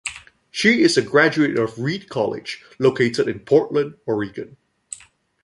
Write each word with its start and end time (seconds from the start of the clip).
She 0.49 0.81
is 0.81 0.97
a 0.97 1.03
graduate 1.03 1.59
of 1.59 1.77
Reed 1.77 2.09
College, 2.09 2.63
located 2.79 3.27
in 3.27 3.41
Portland, 3.41 3.97
Oregon. 4.07 4.57